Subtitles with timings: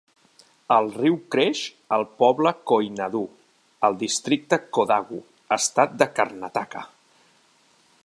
[0.75, 1.61] El riu creix
[1.97, 3.23] al poble Koinadu
[3.89, 5.23] al districte Kodagu,
[5.59, 6.87] estat de Karnataka.